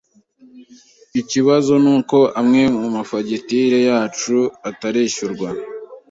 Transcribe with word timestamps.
Ikibazo 1.21 1.73
nuko 1.83 2.17
amwe 2.39 2.63
mu 2.79 2.87
mafagitire 2.97 3.77
yacu 3.89 4.35
atarishyurwa. 4.69 5.47